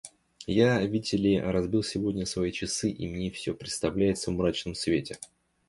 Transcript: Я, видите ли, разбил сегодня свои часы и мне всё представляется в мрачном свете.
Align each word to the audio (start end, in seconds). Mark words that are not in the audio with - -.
Я, 0.47 0.81
видите 0.83 1.15
ли, 1.17 1.39
разбил 1.39 1.83
сегодня 1.83 2.25
свои 2.25 2.51
часы 2.51 2.89
и 2.89 3.07
мне 3.07 3.29
всё 3.29 3.53
представляется 3.53 4.31
в 4.31 4.33
мрачном 4.33 4.73
свете. 4.73 5.19